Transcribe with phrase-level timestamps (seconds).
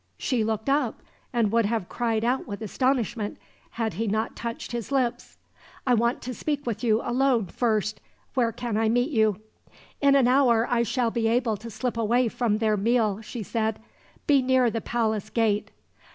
[0.17, 3.37] She looked up, and would have cried out with astonishment,
[3.69, 5.37] had he not touched his lips.
[5.85, 8.01] "I want to speak to you alone, first.
[8.33, 9.41] Where can I meet you?"
[10.01, 13.77] "In an hour I shall be able to slip away from their meal," she said;
[14.25, 15.69] "be near the palace gate."